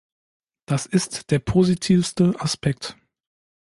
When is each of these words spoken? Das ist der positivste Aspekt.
Das 0.65 0.87
ist 0.87 1.29
der 1.29 1.37
positivste 1.37 2.33
Aspekt. 2.39 2.97